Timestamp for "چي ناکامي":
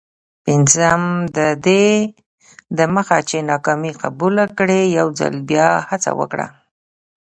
3.29-3.91